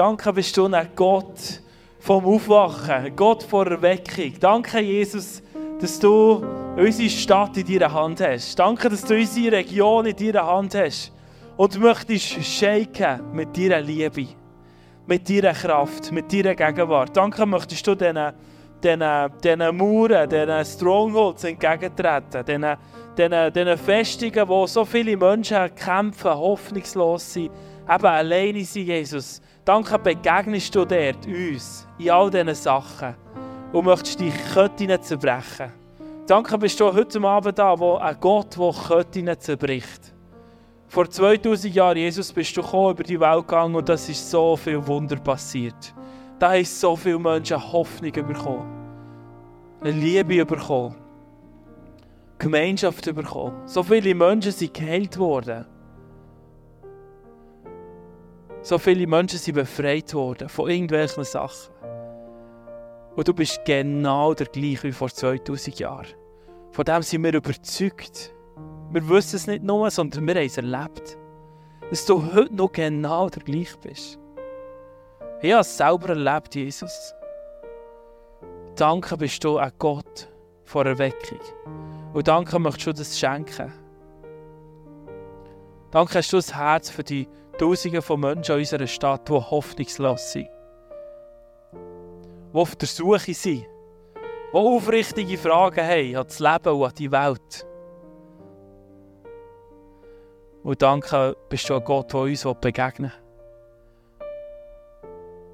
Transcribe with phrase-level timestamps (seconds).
[0.00, 1.60] Danke bist du ein Gott
[1.98, 4.32] vom Aufwachen, ein Gott vor Erweckung.
[4.40, 5.42] Danke, Jesus,
[5.78, 6.42] dass du
[6.74, 8.58] unsere Stadt in deiner Hand hast.
[8.58, 11.12] Danke, dass du unsere Region in deiner Hand hast.
[11.58, 14.28] Und möchtest shaken mit deiner Liebe,
[15.06, 17.14] mit deiner Kraft, mit deiner Gegenwart.
[17.14, 18.32] Danke, möchtest du diesen,
[18.82, 19.04] diesen,
[19.44, 22.76] diesen Mauern, diesen Strongholds entgegentreten, diesen,
[23.18, 27.50] diesen, diesen Festungen, wo so viele Menschen kämpfen, hoffnungslos sind,
[27.86, 29.42] eben alleine sind, Jesus.
[29.64, 33.14] Danke, begegnest du dort uns in all diesen Sachen
[33.72, 35.72] und möchtest die Ketten zerbrechen.
[36.26, 40.14] Danke bist du heute Abend da, wo ein Gott, der Ketten zerbricht.
[40.88, 44.56] Vor 2000 Jahren, Jesus, bist du gekommen, über die Welt gegangen und das ist so
[44.56, 45.94] viel Wunder passiert.
[46.38, 48.66] Da haben so viele Menschen Hoffnung bekommen,
[49.82, 50.96] eine Liebe bekommen,
[52.38, 53.60] Gemeinschaft bekommen.
[53.66, 55.66] So viele Menschen sind geheilt worden.
[58.62, 61.72] So viele Menschen sind befreit worden von irgendwelchen Sachen.
[63.16, 66.06] Und du bist genau der gleiche wie vor 2000 Jahren.
[66.72, 68.34] Von dem sind wir überzeugt.
[68.90, 71.18] Wir wissen es nicht nur, sondern wir haben es erlebt.
[71.88, 74.18] Dass du heute noch genau der gleiche bist.
[75.42, 77.14] Ich habe es selber erlebt, Jesus.
[78.76, 80.28] Danke bist du ein Gott
[80.64, 81.40] vor Erweckung.
[82.12, 83.72] Und danke möchtest du das schenken.
[85.90, 87.26] Danke hast du das Herz für die
[87.60, 90.48] Tausende von Menschen in unserer Stadt, die hoffnungslos sind.
[91.74, 93.66] Die auf der Suche sind.
[94.16, 97.66] Die aufrichtige Fragen haben an das Leben und an die Welt.
[100.62, 104.28] Und danke bist du ein Gott, der uns begegnen will.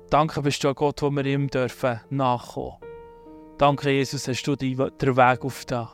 [0.09, 2.77] Danke bist du ein Gott, wo wir ihm dürfen nachkommen.
[3.59, 5.93] Danke, Jesus, hast du den Weg auf da.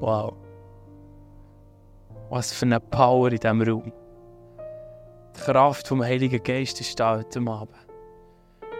[0.00, 0.34] Wow.
[2.28, 3.92] Was für eine Power in diesem Raum.
[5.44, 7.74] Kraft vom Heiligen Geist ist da heute Abend.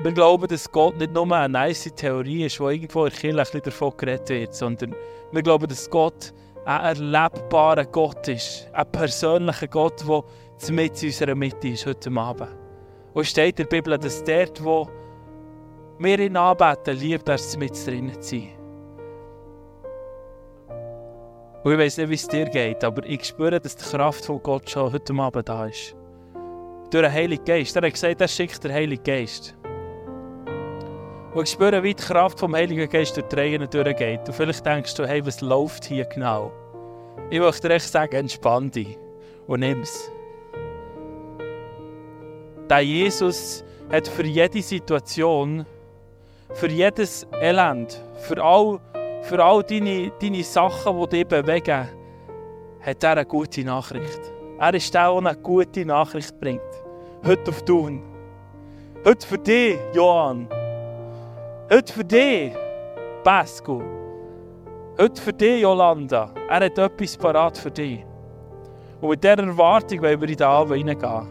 [0.01, 3.61] Wir glauben, dass Gott nicht nur eine nice Theorie ist, die irgendwo in der Kirche
[3.61, 4.95] davon geredet wird, sondern
[5.33, 6.33] wir glauben, dass Gott
[6.65, 8.69] ein erlebbarer Gott ist.
[8.73, 12.49] Ein persönlicher Gott, der mit in unserer Mitte ist heute Abend.
[13.15, 14.89] Und steht in der Bibel, dass dort, wo
[15.99, 18.51] wir ihn anbeten, liebt er mit drinnen zu sein.
[21.65, 24.41] Und ich weiß nicht, wie es dir geht, aber ich spüre, dass die Kraft von
[24.43, 25.98] Gott schon heute Abend da ist.
[26.91, 27.77] Durch den Heiligen Geist.
[27.77, 29.55] Er hat gesagt, er schickt den Heiligen Geist.
[31.35, 34.27] Und ich spüre, wie die Kraft vom Heiligen Geist durch die Reihen durchgeht.
[34.27, 36.51] Und vielleicht denkst du, hey, was läuft hier genau?
[37.31, 38.97] Ich möchte dir echt sagen, entspann dich
[39.47, 40.11] und nimm es.
[42.71, 45.67] Der Jesus hat für jede Situation,
[46.55, 48.81] für jedes Elend, für all,
[49.23, 51.89] für all deine, deine Sachen, die dich bewegen,
[52.81, 54.38] hat er eine gute Nachricht.
[54.61, 56.61] Er ist der, der eine gute Nachricht bringt.
[57.25, 58.03] Heute auf Tun.
[59.05, 60.49] Heute für dich, Johann.
[61.71, 62.53] Heute für dich,
[63.23, 63.81] Pasco.
[64.99, 66.33] Heute für dich, Jolanda.
[66.49, 68.05] Er hat etwas parat für dich.
[69.01, 71.29] Und mit dieser Erwartung wollen wir in den Abend hineingehen.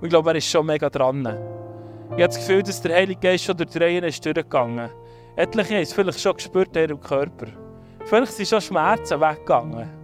[0.00, 1.26] Und ich glaube, er ist schon mega dran.
[1.26, 4.88] Ich habe das Gefühl, dass der Heilige Geist schon durch die Reihen ist durchgegangen.
[5.36, 7.48] Etliche haben es vielleicht schon gespürt in ihrem Körper.
[8.06, 9.99] Vielleicht sind schon Schmerzen weggegangen.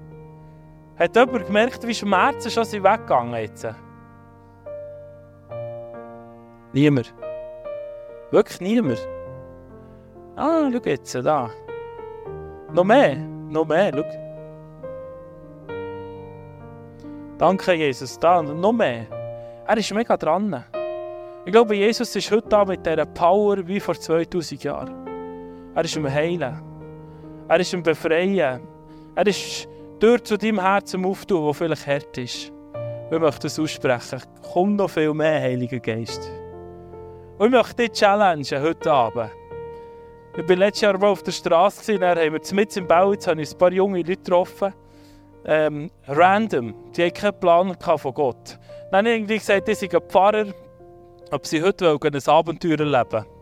[0.98, 3.66] Hat jemand gemerkt, wie Schmerzen schon sind weggegangen jetzt?
[6.72, 7.14] Niemand.
[8.30, 9.06] Wirklich niemand.
[10.36, 11.50] Ah, schau jetzt, da.
[12.72, 14.04] Noch mehr, noch mehr, schau.
[17.38, 19.06] Danke, Jesus, da, noch mehr.
[19.66, 20.64] Er ist mega dran.
[21.44, 24.94] Ich glaube, Jesus ist heute da mit dieser Power wie vor 2000 Jahren.
[25.74, 26.62] Er ist im Heilen.
[27.48, 28.62] Er ist im Befreien.
[29.14, 29.68] Er ist
[29.98, 32.52] durch zu deinem Herzen auftun, wo vielleicht hart ist.
[33.10, 34.20] Wir möchten das aussprechen.
[34.52, 36.30] Komm noch viel mehr, Heiliger Geist.
[37.38, 39.30] Und ich möchte dich challengen heute Abend.
[40.36, 43.28] Ich war letztes Jahr mal auf der Straße, dann haben wir mit im Bau, jetzt
[43.28, 44.74] ein paar junge Leute getroffen.
[45.46, 48.58] Ähm, random, die hatten keinen Plan von Gott.
[48.90, 50.46] Dann habe ich irgendwie gesagt, sei ein Pfarrer,
[51.30, 53.35] ob sie heute ein Abenteuer erleben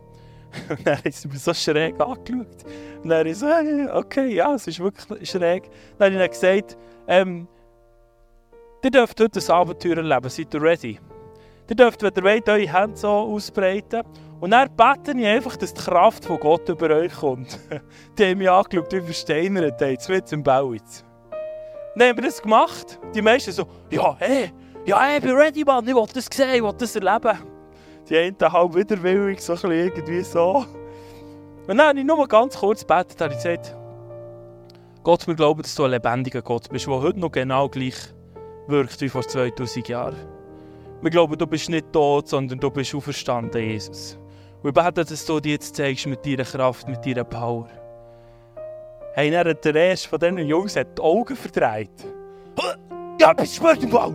[0.68, 2.64] Und dann haben sie mich so schräg angeschaut.
[3.02, 3.46] Und dann ich so,
[3.92, 5.70] okay, ja, es ist wirklich schräg.
[5.98, 7.48] Dann habe ich dann gesagt, ähm,
[8.82, 11.00] ihr dürft heute ein Abenteuer erleben, seid ihr ready?
[11.68, 14.02] Ihr dürft, wenn ihr wollt, eure Hände so ausbreiten.
[14.40, 17.58] Und dann bete ich einfach, dass die Kraft von Gott über euch kommt.
[18.18, 21.04] die haben mich angeschaut, wie versteinert, jetzt mit im Bau jetzt.
[21.96, 22.98] Dann haben wir das gemacht.
[23.14, 24.52] Die meisten so, ja, hey,
[24.84, 27.53] ja, ich bin ready, Mann, ich will das sehen, ich will das erleben.
[28.08, 30.64] Die einen halb widerwillig, so ein irgendwie so.
[31.66, 33.74] Und dann habe ich nur ganz kurz gebetet, habe ich gesagt,
[35.02, 37.96] Gott, wir glauben, dass du ein lebendiger Gott bist, der heute noch genau gleich
[38.66, 40.16] wirkt wie vor 2000 Jahren.
[41.00, 44.18] Wir glauben, du bist nicht tot, sondern du bist auferstanden, Jesus.
[44.62, 47.68] Und wir beten, dass du dir jetzt zeigst mit deiner Kraft, mit deiner Power.
[49.14, 51.90] Hey, dann hat der erste von diesen Jungs die Augen verdreht.
[53.20, 54.14] Ja, bist du im Bau?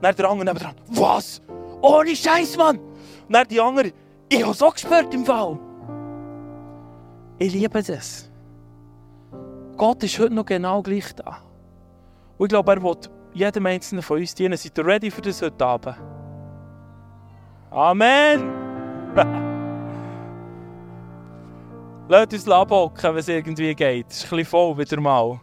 [0.00, 0.74] Dann der andere nebenan.
[0.88, 1.42] Was?
[1.82, 2.89] Ohne Scheiß, Mann!
[3.30, 3.92] Und dann die andere.
[4.28, 5.56] Ich habe es auch gespürt im Fall.
[7.38, 8.28] Ich liebe das.
[9.76, 11.38] Gott ist heute noch genau gleich da.
[12.38, 12.96] Und ich glaube, er will
[13.32, 14.56] jedem Einzelnen von uns dienen.
[14.56, 15.96] Seid ihr ready für das heute Abend?
[17.70, 18.50] Amen!
[22.08, 24.10] Lasst uns abhocken, wenn es irgendwie geht.
[24.10, 25.40] Es ist ein bisschen voll wieder mal.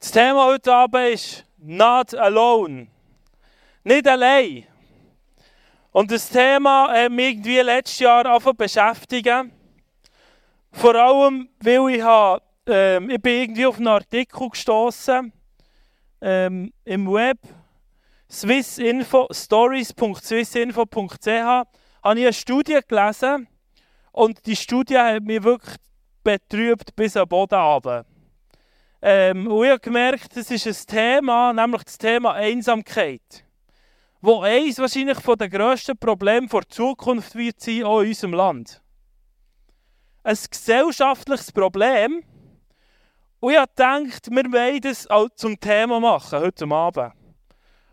[0.00, 2.86] Das Thema heute Abend ist Not Alone.
[3.84, 4.64] Nicht allein.
[5.94, 9.52] Und das Thema hat mich irgendwie letztes Jahr angefangen beschäftigen.
[10.72, 15.32] Vor allem, weil ich, habe, ähm, ich bin irgendwie auf einen Artikel gestoßen
[16.20, 17.38] ähm, im Web,
[18.28, 21.68] swissinfo, stories.swissinfo.ch, habe
[22.02, 23.46] ich eine Studie gelesen
[24.10, 25.76] und die Studie hat mich wirklich
[26.24, 28.04] betrübt bis am Boden runter.
[29.00, 33.44] Ähm, und ich habe gemerkt, das ist ein Thema, nämlich das Thema Einsamkeit
[34.24, 38.82] wo eins wahrscheinlich von den grössten Problemen der Zukunft wird sein, auch in unserem Land.
[40.22, 42.24] Ein gesellschaftliches Problem.
[43.40, 47.12] Und ich habe gedacht, wir wollen das auch zum Thema machen, heute Abend.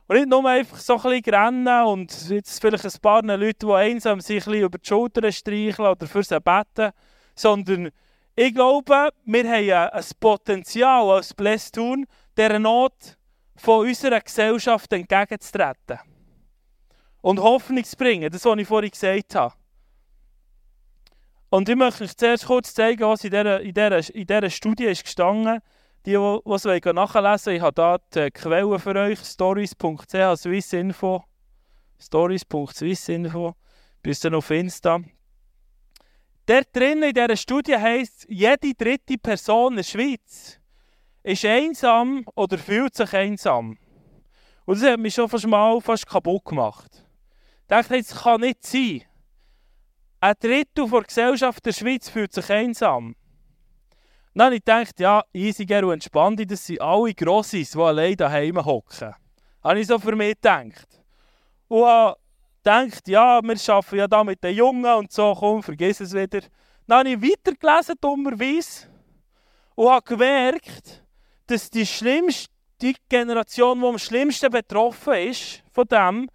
[0.08, 3.74] Und nicht nur einfach so ein bisschen rennen und jetzt vielleicht ein paar Leute, die
[3.74, 6.94] einsam sind, ein über die Schulter streicheln oder für sie beten,
[7.36, 7.90] sondern
[8.38, 12.06] ich glaube, wir haben ein Potenzial als Blästun,
[12.38, 13.18] dieser Not
[13.58, 16.00] von unserer Gesellschaft entgegenzutreten
[17.22, 18.32] und Hoffnung zu bringen.
[18.32, 19.54] Das, was ich vorhin gesagt habe.
[21.50, 24.86] Und ich möchte euch zuerst kurz zeigen, was in dieser, in dieser, in dieser Studie
[24.86, 25.60] ist gestanden.
[26.06, 31.24] Die, die es nachlesen wollen, ich habe hier die Quellen für euch, stories.ch, Swissinfo,
[32.00, 33.54] stories.swissinfo,
[34.02, 35.00] bis dann auf Insta.
[36.48, 40.60] Dort drin in dieser Studie heisst, jede dritte Person in der Schweiz
[41.22, 43.78] ist einsam oder fühlt sich einsam.
[44.66, 47.06] Und das hat mich schon fast mal fast kaputt gemacht
[47.72, 49.04] dachte, es kann nicht sein.
[50.20, 53.16] Ein Drittel der Gesellschaft der Schweiz fühlt sich einsam.
[54.34, 58.64] Dann habe ich gedacht, ja, easy, und entspannt, das sind alle Grossis, die allein daheim
[58.64, 59.14] hocken.
[59.64, 60.88] Habe ich so für mich gedacht.
[61.68, 62.18] Und habe
[62.64, 66.42] gedacht, ja, wir arbeiten ja da mit den Jungen und so, komm, vergiss es wieder.
[66.88, 68.88] Dann habe ich weitergelesen, dummerweise,
[69.76, 71.04] und habe gemerkt,
[71.48, 72.52] dass die schlimmste
[72.82, 76.30] die Generation, die am schlimmsten betroffen ist von dem,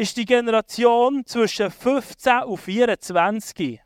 [0.00, 3.80] ist die Generation zwischen 15 und 24.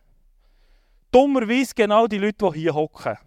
[1.11, 3.19] Dummerweise genau die Leute, die hier hocken.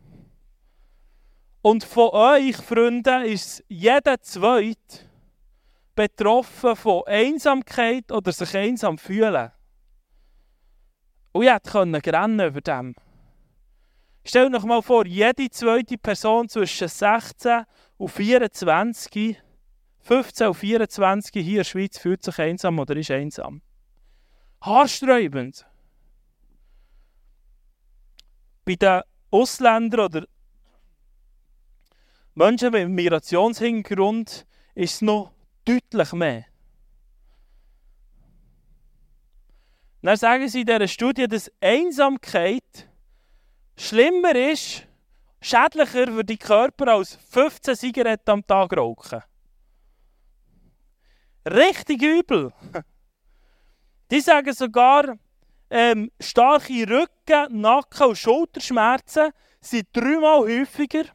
[1.61, 4.99] Und von euch, Freunde, ist jeder Zweite
[5.95, 9.51] betroffen von Einsamkeit oder sich einsam fühlen.
[11.33, 12.95] Und ich hätte rennen über dem.
[14.23, 17.65] Stellt euch mal vor, jede zweite Person zwischen 16
[17.97, 19.37] und 24
[20.07, 23.61] 15 und 24 hier in der Schweiz fühlt sich einsam oder ist einsam.
[24.61, 25.65] Haarsträubend.
[28.63, 29.01] Bei den
[29.31, 30.25] Ausländern oder
[32.35, 34.45] Menschen mit Migrationshintergrund
[34.75, 35.33] ist es noch
[35.65, 36.45] deutlich mehr.
[40.01, 42.87] Dann sagen sie in dieser Studie, dass Einsamkeit
[43.75, 44.87] schlimmer ist,
[45.41, 49.21] schädlicher für die Körper als 15 Zigaretten am Tag rauchen.
[51.51, 52.51] Richtig übel.
[54.11, 55.17] Die sagen sogar,
[55.69, 61.05] ähm, starke Rücken-, Nacken- und Schulterschmerzen sind dreimal häufiger,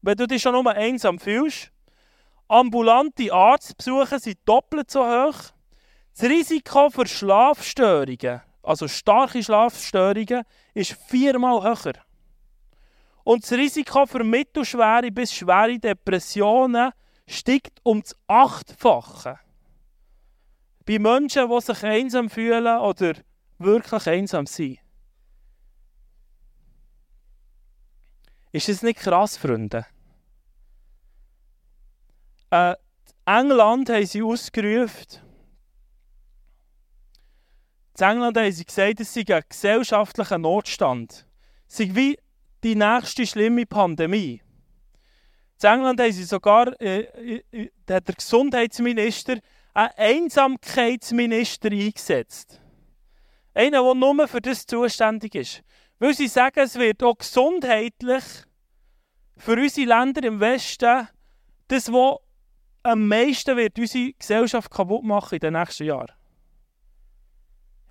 [0.00, 1.70] wenn du dich schon nur einsam fühlst.
[2.48, 5.38] Ambulante Arztbesuche sind doppelt so hoch.
[6.14, 11.94] Das Risiko für Schlafstörungen, also starke Schlafstörungen, ist viermal höher.
[13.24, 16.92] Und das Risiko für mittelschwere bis schwere Depressionen
[17.26, 19.38] steigt um das Achtfache
[20.84, 23.14] bei Menschen, die sich einsam fühlen oder
[23.58, 24.78] wirklich einsam sind.
[28.52, 29.86] Ist das nicht krass, Freunde?
[32.50, 32.74] Äh,
[33.24, 35.22] England haben sie ausgerufen.
[37.98, 41.26] In England haben sie gesagt, es sei ein gesellschaftlicher Notstand.
[41.66, 42.18] Es sei wie
[42.62, 44.42] die nächste schlimme Pandemie.
[45.62, 49.38] In England haben sie sogar, äh, äh, äh der Gesundheitsminister
[49.74, 52.60] einen Einsamkeitsminister eingesetzt.
[53.54, 55.62] Einer, der nur für das zuständig ist.
[55.98, 58.24] Weil sie sagen, es wird auch gesundheitlich
[59.36, 61.08] für unsere Länder im Westen
[61.68, 62.18] das, was
[62.82, 66.12] am meisten wird unsere Gesellschaft kaputt machen in den nächsten Jahren?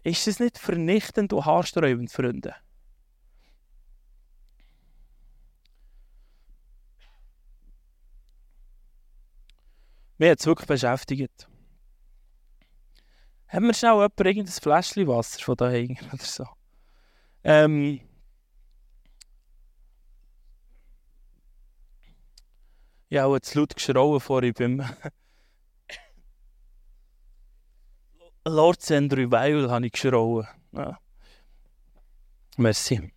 [0.04, 2.56] Ist es nicht vernichtend und haarsträubend, Freunde?
[10.18, 11.51] Mir hat es wirklich beschäftigt.
[13.52, 16.46] Haben wir schnell jemand irgendein Fläschchen Wasser von daheim oder so?
[17.44, 18.00] Ähm,
[23.10, 24.86] ja, auch zu laut geschrauen vorhin beim
[28.46, 30.48] Lords and Revival habe ich geschrauen.
[30.72, 30.98] Ja.
[32.56, 33.12] Merci.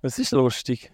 [0.00, 0.92] Was ist lustig?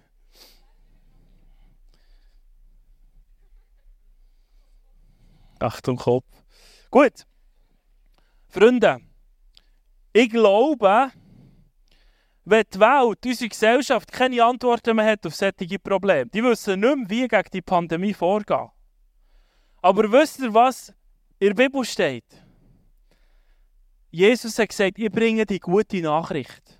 [5.64, 6.26] Achtung, Kopf.
[6.90, 7.26] Gut.
[8.49, 9.00] Freunde,
[10.12, 11.11] ich glaube,
[12.44, 16.97] wenn die Welt, unsere Gesellschaft keine Antworten mehr hat auf solche Probleme, die wissen nicht
[16.97, 18.68] mehr, wie gegen die Pandemie vorgehen.
[19.80, 20.92] Aber wisst ihr, was
[21.38, 22.25] in der Bibel steht?
[24.11, 26.78] Jesus hat gesagt, ich bringe die gute Nachricht.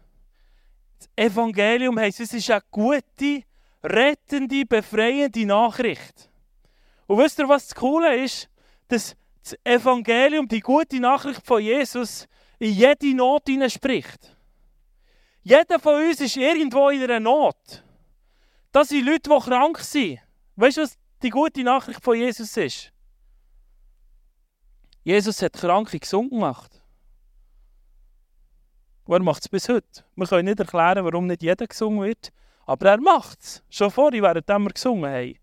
[1.17, 3.43] Evangelium heisst, es ist eine gute,
[3.83, 6.31] rettende, befreiende Nachricht.
[7.07, 8.49] Und wisst ihr, was das Coole ist?
[8.89, 12.27] Dass das Evangelium, die gute Nachricht von Jesus,
[12.59, 14.37] in jede Not spricht.
[15.43, 17.85] Jeder von uns ist irgendwo in einer Not.
[18.73, 20.19] Das sind Leute, die krank sind.
[20.57, 22.93] Weißt du, was die gute Nachricht von Jesus ist?
[25.03, 26.83] Jesus hat Kranke gesund gemacht.
[29.05, 30.05] Und er macht es bis heute.
[30.17, 32.33] Wir können nicht erklären, warum nicht jeder gesungen wird,
[32.65, 33.63] aber er macht es.
[33.69, 35.39] Schon vorher, während wir gesungen haben.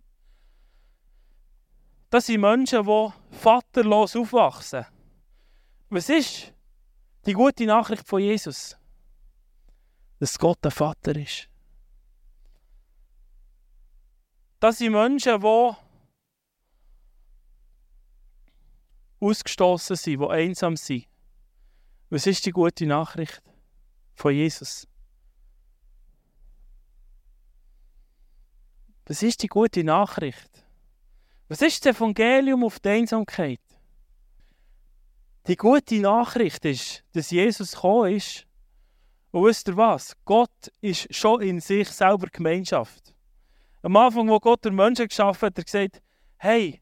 [2.12, 4.86] Das sind Menschen, die vaterlos aufwachsen.
[5.90, 6.54] Was ist
[7.26, 8.78] die gute Nachricht von Jesus?
[10.20, 11.50] Dass Gott ein Vater ist.
[14.60, 15.72] Das sind Menschen, die
[19.20, 21.08] ausgestoßen sind, die einsam sind.
[22.12, 23.42] Was ist die gute Nachricht?
[24.22, 24.88] von Jesus.
[29.06, 30.66] Was ist die gute Nachricht?
[31.52, 33.60] Was ist das Evangelium auf die Einsamkeit?
[35.48, 38.48] Die gute Nachricht ist, dass Jesus gekommen ist.
[39.32, 40.16] Und wisst ihr was?
[40.24, 43.14] Gott ist schon in sich selber Gemeinschaft.
[43.82, 46.02] Am Anfang, wo Gott den Menschen geschaffen hat, hat er gesagt,
[46.38, 46.82] hey,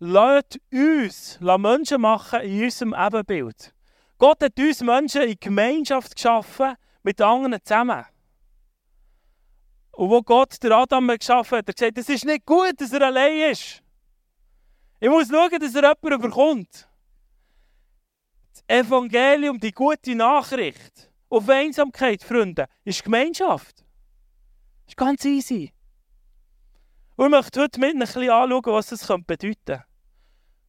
[0.00, 3.72] lasst uns Menschen machen in unserem Ebenbild.
[4.18, 6.74] Gott hat uns Menschen in Gemeinschaft geschaffen,
[7.04, 8.04] mit anderen zusammen.
[9.92, 12.92] Und wo Gott der Adam geschaffen hat, hat er gesagt, es ist nicht gut, dass
[12.92, 13.79] er allein ist.
[15.02, 16.88] Ich muss schauen, dass er jemanden überkommt.
[18.52, 23.78] Das Evangelium, die gute Nachricht auf Einsamkeit, Freunde, ist Gemeinschaft.
[23.78, 25.72] Das ist ganz easy.
[27.16, 29.82] Und ich möchte heute mit ein bisschen anschauen, was das bedeuten.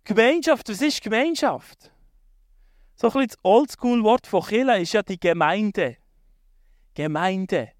[0.06, 1.92] Gemeinschaft, was ist Gemeinschaft?
[2.96, 5.98] So ein bisschen das Oldschool-Wort von Kille ist ja die Gemeinde.
[6.94, 7.72] Gemeinde.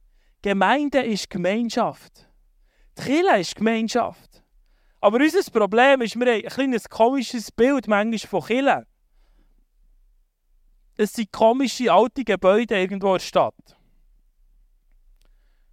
[0.42, 2.28] Gemeinde ist Gemeinschaft.
[2.98, 4.41] Die Kille ist Gemeinschaft.
[5.02, 8.86] Aber unser Problem ist, wir haben ein komisches Bild manchmal von Kille.
[10.96, 13.56] Es sind komische alte Gebäude irgendwo in der Stadt.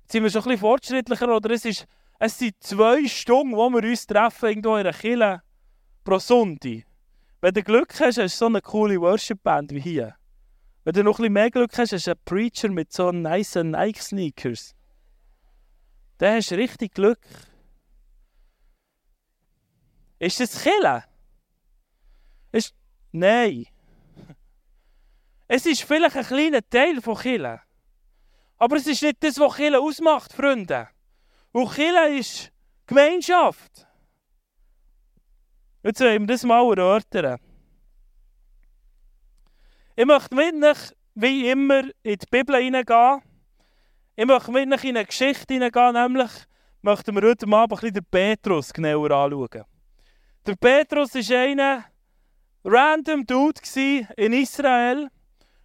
[0.02, 1.86] Jetzt sind wir schon ein bisschen fortschrittlicher, oder es, ist,
[2.18, 5.42] es sind zwei Stunden, wo wir uns treffen, irgendwo in einer Kille
[6.04, 6.86] pro Sonntag.
[7.42, 10.14] Wenn du Glück hast, hast du so eine coole Worship-Band wie hier.
[10.84, 13.56] Wenn du noch ein bisschen mehr Glück hast, hast du einen Preacher mit so nice
[13.56, 14.74] Nike-Sneakers.
[16.16, 17.20] Dann hast du richtig Glück.
[20.18, 21.04] Ist das Kille?
[22.52, 22.74] Ist...
[23.12, 23.66] Nein.
[25.46, 27.60] Es ist vielleicht ein kleiner Teil von Kille.
[28.58, 30.88] Aber es ist nicht das, was Kille ausmacht, Freunde.
[31.52, 32.52] Und Kille ist
[32.86, 33.86] Gemeinschaft.
[35.82, 37.38] Jetzt wollen wir das mal erörtern.
[39.94, 43.22] Ich möchte mit euch, wie immer, in die Bibel hineingehen.
[44.16, 46.30] Ich möchte mit euch in eine Geschichte hineingehen, nämlich
[46.82, 49.64] möchten wir heute Abend ein bisschen den Petrus genauer anschauen.
[50.48, 51.84] Der Petrus war ein
[52.64, 53.60] random Dude
[54.16, 55.10] in Israel.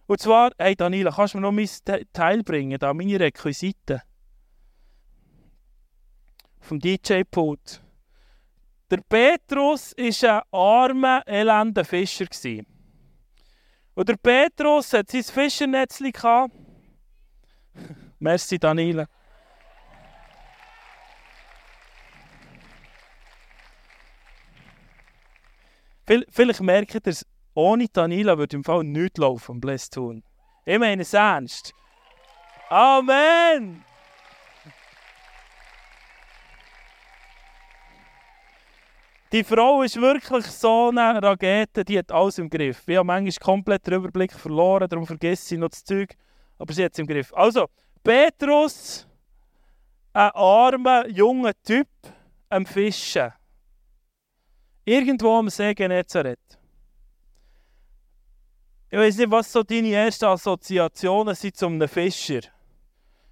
[0.06, 1.70] Und zwar, hey Daniela, kannst du mir noch mein
[2.12, 4.02] Teil bringen, da meine Requisiten?
[6.60, 7.82] Vom DJ-Pult.
[8.90, 12.26] Der Petrus war ein armer, elender Fischer.
[13.94, 15.98] Und der Petrus hat sein Fischernetz.
[18.18, 19.08] Merci, Daniela.
[26.06, 30.22] Vielleicht merkt ihr es, ohne Daniela würde im Fall nichts laufen, Bless tun.
[30.66, 31.72] Ich meine es ernst.
[32.68, 33.84] Amen!
[39.32, 42.86] Die Frau ist wirklich so eine Rakete, die hat alles im Griff.
[42.86, 46.14] Ich habe manchmal komplett den Überblick verloren, darum vergesse ich noch das Zeug.
[46.56, 47.32] Aber sie hat es im Griff.
[47.34, 47.66] Also,
[48.04, 49.08] Petrus,
[50.12, 51.88] ein armer, junger Typ,
[52.48, 53.32] am Fischen.
[54.86, 56.58] Irgendwo am See Genezareth.
[58.90, 62.40] Ich weiß nicht, was so deine ersten Assoziationen sind zu einem Fischer.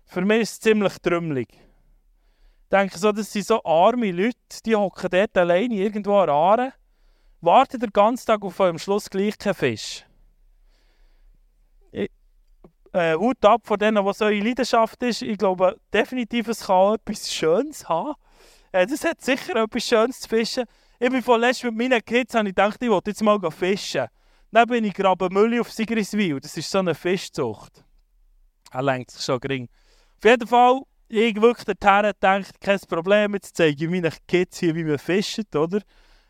[0.06, 1.49] Für mich ist es ziemlich trümmelig.
[1.50, 6.73] Ich denke so, das sind so arme Leute, die hocken dort alleine irgendwo an Aare,
[7.42, 10.06] warten den ganzen Tag auf am Schluss gleich keinen Fisch.
[11.90, 12.11] Ich,
[12.94, 15.21] äh, ab von denen, was eure Leidenschaft ist.
[15.21, 18.14] Ich glaube definitiv, es kann etwas Schönes haben.
[18.73, 20.64] Äh, das hat sicher etwas Schönes zu fischen.
[21.04, 24.06] Ich bin vorletzt mit meinen Kids habe ich gedacht, ich wollte jetzt mal fischen.
[24.52, 26.38] Dann bin ich Grabenmülle auf Sigriswil.
[26.38, 27.85] Das ist so eine Fischzucht.
[28.71, 29.68] Er lenkt sich schon gering.
[30.18, 34.76] Auf jeden Fall, ich wirklich dorthin gedacht, kein Problem, jetzt zeige ich meinen Kids hier,
[34.76, 35.80] wie man fischt, oder?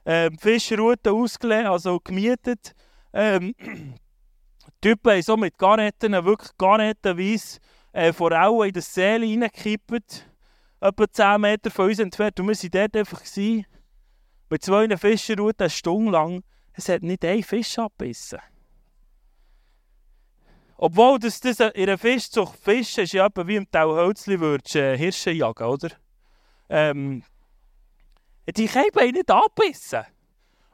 [0.07, 2.73] Ähm, Fischroute ausgelegt, also gemietet.
[3.13, 3.55] Ähm,
[4.81, 7.59] Typen haben so mit Garnetten, wirklich garnettenweise,
[7.93, 10.31] äh, Forellen in die Seele reingekippt.
[10.81, 12.41] Etwa 10 Meter von uns entfernt.
[12.41, 13.21] Und wir waren dort einfach.
[13.21, 13.67] Gewesen,
[14.53, 16.43] mit zwei Fischerrouten eine Stunde lang
[16.75, 18.39] es hat nicht ein Fisch abgebissen.
[20.77, 25.31] Obwohl das, das in einer Fischzucht Fischen ist ja wie im Tauhölzli würdest äh, Hirsche
[25.31, 25.89] jagen, oder?
[26.69, 27.23] Ähm,
[28.47, 30.05] die haben nicht abgebissen.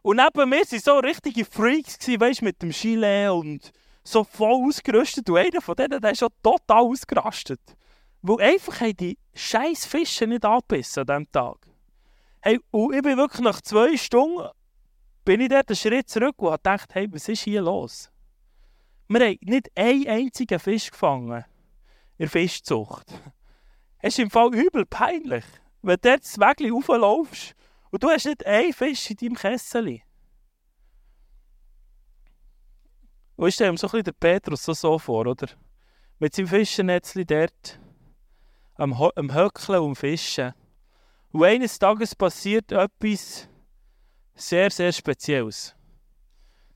[0.03, 3.71] Und neben mir waren so richtige Freaks, gewesen, weißt, mit dem Gilet und
[4.03, 5.31] so voll ausgerüstet.
[5.31, 7.61] Und einer von denen der ist schon total ausgerastet.
[8.23, 11.59] Weil einfach die scheiß Fische nicht abgebissen an diesem Tag.
[12.41, 14.49] Hey, und ich bin wirklich nach zwei Stunden
[15.25, 18.11] bin ich dort einen Schritt zurück und gedacht, hey, was ist hier los?
[19.09, 21.45] Wir haben nicht einen einzigen Fisch gefangen
[22.17, 23.11] in der Fischzucht.
[23.99, 25.45] Es ist im Fall übel peinlich,
[25.83, 27.55] wenn du dort das Wägli rauflaufst
[27.91, 30.01] und du hast nicht einen Fisch in deinem Kessel.
[33.37, 35.49] Und ich stelle mir so ein bisschen den Petrus so, so vor, oder?
[36.19, 37.81] Mit seinem Fischennetzli dort
[38.75, 40.55] am, am Höckeln und Fischen.
[41.33, 43.49] Und eines Tages passiert etwas,
[44.35, 45.75] sehr, sehr Spezielles.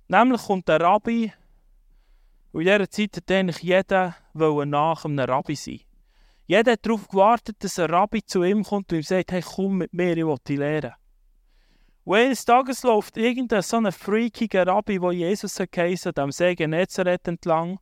[0.09, 1.33] Nämlich kommt der Rabbi,
[2.53, 5.81] und in dieser Zeit hat eigentlich jeder nach einem Rabbi sein.
[6.47, 9.79] Jeder hat darauf gewartet, dass ein Rabbi zu ihm kommt und ihm sagt, hey, komm
[9.79, 10.93] mit mir, ich will dich lehren.
[12.05, 17.27] Und eines Tages läuft irgendein so ein freakiger Rabbi, der Jesus geheißen am See Genezareth
[17.29, 17.79] entlang,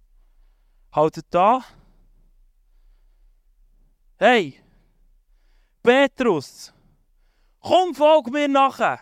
[0.93, 1.65] haltet da.
[4.19, 4.61] Hey,
[5.83, 6.73] Petrus,
[7.61, 9.01] komm, folg mir nachher.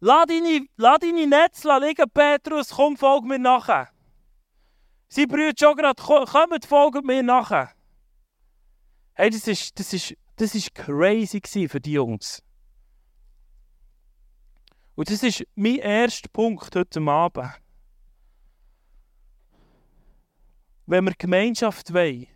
[0.00, 3.90] Lass deine, lass deine Netze liegen, Petrus, komm, folg mir nachher.
[5.08, 7.72] Sie brüllt schon gerade, kommt, folgt mir nachher.
[9.14, 12.42] Hey, das ist, das ist, das ist crazy für die Jungs.
[14.94, 17.50] Und das ist mein erster Punkt heute Abend.
[20.86, 22.26] Wenn wir Gemeinschaft wollen,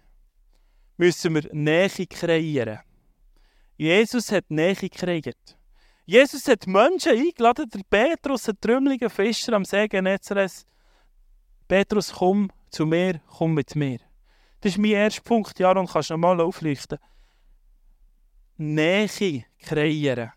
[0.97, 2.81] müssen wir Nähe kreieren.
[3.81, 5.57] Jesus hat Nähe kreiert.
[6.05, 10.67] Jesus hat Menschen eingeladen, der Petrus, ein trümmeliger Fischer am See Genezareth.
[11.67, 14.01] Petrus, komm zu mir, komm mit mir.
[14.61, 16.99] Das ist mein erster Punkt, Jaron, kannst du nochmal aufleuchten.
[18.59, 19.09] Nähe
[19.59, 20.33] kreieren.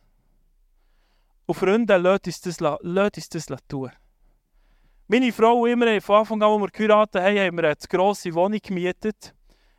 [1.45, 3.91] Und Freunde, lasst uns das, lasst uns das tun.
[5.07, 8.59] Meine Frau immer, von Anfang an, als wir geheiratet haben, haben wir eine grosse Wohnung
[8.63, 9.35] gemietet.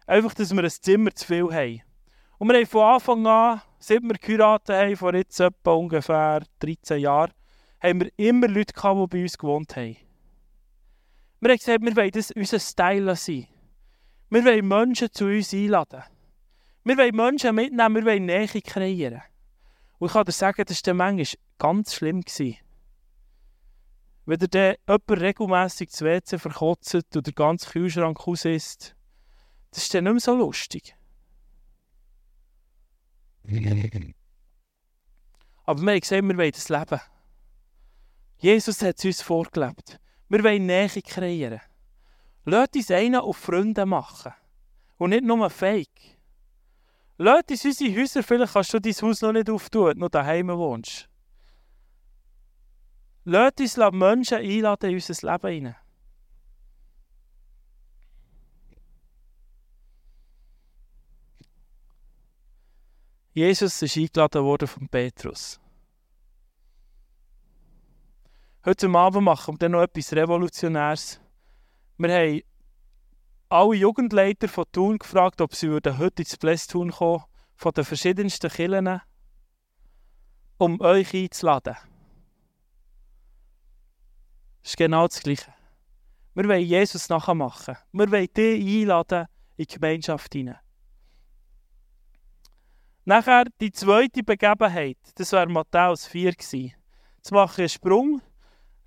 [0.07, 1.94] Einfach, dass wir ein Zimmer zu viel haben.
[2.39, 7.01] Und wir haben von Anfang an seit wir geheiratet haben, vor jetzt etwa ungefähr 13
[7.01, 7.33] Jahren,
[7.81, 9.97] haben wir immer Leute gehabt, die bei uns gewohnt haben.
[11.41, 13.47] Wir haben gesagt, wir wollen das unser Style sein.
[14.31, 16.03] Wir wollen Menschen zu uns einladen.
[16.85, 19.23] Wir wollen Menschen mitnehmen, wir wollen Nähe kreieren.
[19.99, 22.23] Und ich kann dir sagen, das war manchmal ganz schlimm.
[22.23, 22.57] Gewesen.
[24.25, 28.97] Wenn ihr dann jemand regelmässig das WC verkotzt und der ganze Kühlschrank aus ist,
[29.71, 30.97] das ist dann nicht mehr so lustig.
[35.67, 37.01] Aber wir haben gesagt, wir wollen das Leben.
[38.39, 39.99] Jesus hat es uns vorgelebt.
[40.29, 41.61] Wir wollen Nähe kreieren.
[42.45, 44.33] Lass uns einen auf Freunde machen.
[44.99, 46.19] Und nicht nur Fake.
[47.17, 51.09] Lass uns unsere Häuser, vielleicht kannst du dein Haus noch nicht auftun, du daheim wohnst.
[53.25, 55.77] Lass uns Menschen einladen in unser Leben hinein.
[63.35, 65.59] Jesus ist eingeladen worden von Petrus.
[68.65, 71.21] Heute Abend machen wir dann noch etwas Revolutionäres.
[71.99, 72.43] Wir haben
[73.49, 77.25] alle Jugendleiter von Thun gefragt, ob sie heute ins Blästun kommen
[77.57, 79.01] von den verschiedensten Kirchen,
[80.59, 81.75] um euch einzuladen.
[84.63, 85.53] Das ist genau das Gleiche.
[86.35, 87.77] Wir wollen Jesus nachmachen.
[87.91, 90.64] Wir wollen dich einladen in die Gemeinschaft hinein.
[93.07, 96.33] Nachher die zweite Begebenheit, das war Matthäus 4.
[96.39, 98.23] Jetzt mache ich einen Sprung.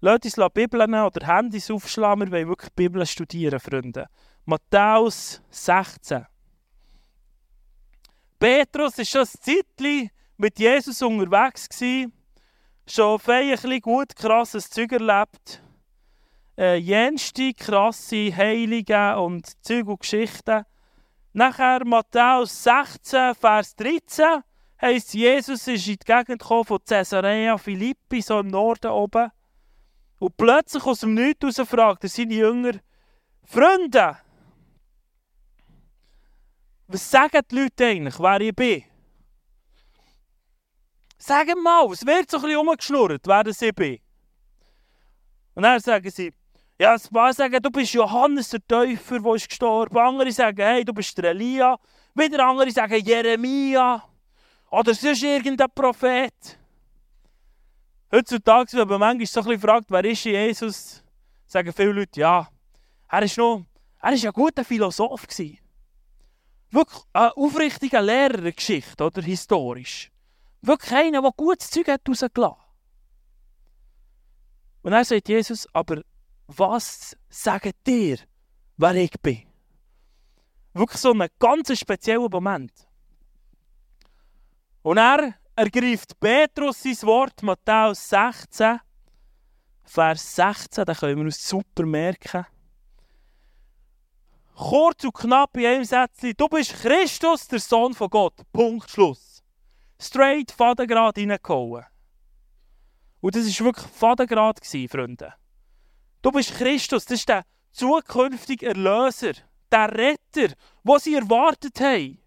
[0.01, 2.25] Lasst uns Bibeln oder Handys aufschlagen.
[2.25, 4.08] Wir wollen wirklich Bibel studieren, Freunde.
[4.45, 6.25] Matthäus 16.
[8.39, 11.69] Petrus war schon ein Zeitchen mit Jesus unterwegs.
[11.69, 12.12] Gewesen,
[12.88, 15.62] schon ein gut krasses Zeug erlebt.
[16.58, 20.63] Äh, jenste krasse Heilige und Zeug und Geschichten.
[21.38, 24.41] Nachher Matthäus 16, Vers 13
[24.82, 29.30] heisst, Jesus ist in die Gegend gekommen von Caesarea Philippi, so im Norden oben.
[30.17, 32.80] Und plötzlich aus dem Nichts heraus fragt er seine Jünger,
[33.43, 34.17] Freunde,
[36.88, 38.84] was sagen die Leute eigentlich, wer ich bin?
[41.19, 44.00] Sagen mal, es wird so ein bisschen umgeschnurrt, wer das ich bin.
[45.54, 46.34] Und dann sagen sie,
[46.79, 49.97] ja, ein paar sagen, du bist Johannes der Täufer, der ist gestorben.
[49.97, 51.77] Andere sagen, hey, du bist der Elia.
[52.13, 54.03] Wieder andere sagen, Jeremia.
[54.69, 56.59] Oder sonst irgendein Prophet.
[58.11, 61.03] Heutzutage, wenn man manchmal so ein bisschen fragt, wer ist Jesus,
[61.47, 62.47] sagen viele Leute, ja,
[63.09, 63.65] er ist noch,
[64.01, 65.59] er ist ein guter Philosoph gewesen.
[66.69, 70.11] Wirklich ein aufrichtiger Lehrer der Geschichte, oder historisch.
[70.61, 72.57] Wirklich einer, der gutes Zeug hat rausgelassen.
[74.83, 76.01] Und dann sagt Jesus, aber
[76.47, 78.17] was sagt dir,
[78.77, 79.43] wer ich bin?
[80.73, 82.71] Wirklich so ein ganz spezieller Moment.
[84.81, 88.79] Und er ergreift Petrus sein Wort, Matthäus 16,
[89.83, 92.45] Vers 16, da können wir uns super merken.
[94.55, 98.33] Kurz und knapp in einem Satz, du bist Christus, der Sohn von Gott.
[98.51, 99.43] Punkt, Schluss.
[99.99, 101.86] Straight Fadengrad reingehauen.
[103.19, 105.33] Und das war wirklich Fadengrad, Freunde.
[106.27, 109.31] Du bist Christus, das ist der zukünftige Erlöser,
[109.71, 112.19] der Retter, den sie erwartet haben.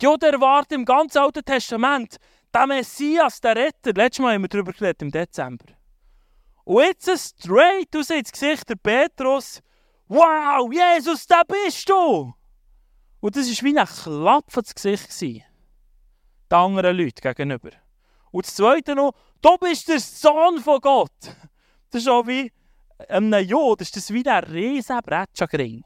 [0.00, 2.16] Die Juden erwarten im ganzen Alten Testament
[2.52, 3.92] den Messias, der Retter.
[3.92, 5.66] Letztes Mal haben wir darüber geredet, im Dezember.
[6.64, 9.62] Und jetzt straight aus ins Gesicht der Petrus.
[10.08, 12.34] Wow, Jesus, da bist du!
[13.20, 15.46] Und das war wie ein Klapp ins Gesicht.
[16.50, 17.70] Den anderen Leuten gegenüber.
[18.32, 21.36] Und das Zweite noch, du bist der Sohn von Gott.
[21.90, 22.52] Das ist auch wie
[23.08, 25.84] einem Jod, ist das wie ein riesen Bretschagring.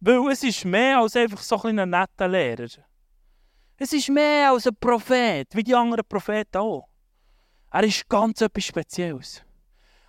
[0.00, 2.68] Weil es ist mehr als einfach so ein netter Lehrer.
[3.76, 6.88] Es ist mehr als ein Prophet, wie die anderen Propheten auch.
[7.72, 9.42] Er ist ganz etwas Spezielles.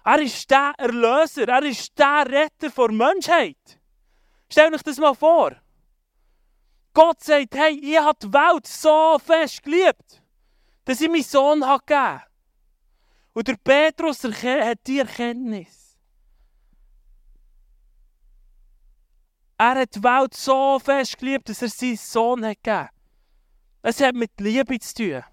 [0.04, 3.80] Er ist der Erlöser, er ist der Retter der Menschheit.
[4.50, 5.56] Stell euch das mal vor.
[6.94, 10.22] Gott sagt, hey, ich habe die Welt so fest geliebt,
[10.86, 12.22] dass ich meinen Sohn gegeben habe.
[13.36, 15.98] Und der Petrus hat die Erkenntnis.
[19.58, 22.90] Er hat die Welt so fest geliebt, dass er seinen Sohn hat gegeben.
[23.82, 25.24] Es hat mit Liebe zu tun.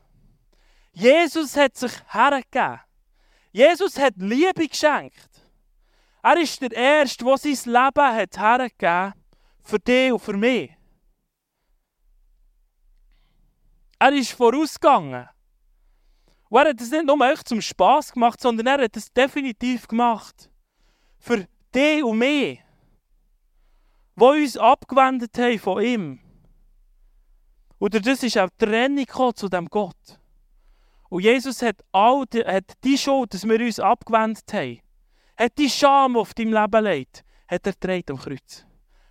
[0.93, 2.81] Jesus hat sich hergegeben.
[3.53, 5.31] Jesus hat Liebe geschenkt.
[6.25, 9.15] Er ist der Erste, der sein Leben hat hergegeben
[9.63, 10.73] für dich und für mich.
[14.01, 15.29] Er ist vorausgegangen.
[16.53, 20.51] Und er hat das nicht nur zum Spass gemacht, sondern er hat es definitiv gemacht.
[21.19, 22.61] Für dich und mich,
[24.17, 26.21] die uns abgewendet haben von ihm.
[27.79, 30.21] Oder das ist auch die Trennung zu dem Gott.
[31.09, 34.83] Und Jesus hat, all die, hat die Schuld, dass wir uns abgewendet haben,
[35.39, 38.67] hat die Scham, die auf deinem Leben liegt, hat er gedreht am Kreuz.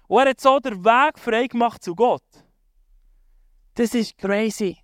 [0.07, 2.45] Und er hat so den Weg frei gemacht zu Gott.
[3.73, 4.80] Das ist crazy.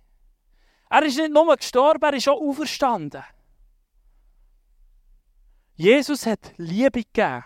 [0.90, 3.22] Er ist nicht nur gestorben, er ist auch auferstanden.
[5.74, 7.44] Jesus hat Liebe gegeben.